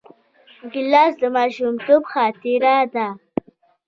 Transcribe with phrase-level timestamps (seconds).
[0.71, 3.07] ګیلاس د ماشومتوب خاطره ده.